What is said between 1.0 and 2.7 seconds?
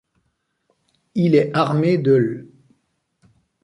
Il est armée de l'.